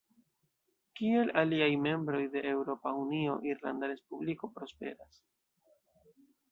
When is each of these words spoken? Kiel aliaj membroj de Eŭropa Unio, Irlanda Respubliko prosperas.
Kiel 0.99 1.29
aliaj 1.41 1.67
membroj 1.83 2.23
de 2.37 2.43
Eŭropa 2.55 2.95
Unio, 3.03 3.37
Irlanda 3.53 3.93
Respubliko 3.93 4.53
prosperas. 4.59 5.25